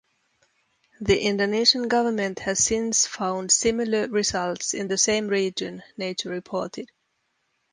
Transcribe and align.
The 0.99 1.19
Indonesian 1.19 1.87
government 1.87 2.39
has 2.39 2.57
since 2.57 3.05
found 3.05 3.51
similar 3.51 4.07
results 4.07 4.73
in 4.73 4.87
the 4.87 4.97
same 4.97 5.27
region, 5.27 5.83
Nature 5.95 6.29
reported. 6.29 6.89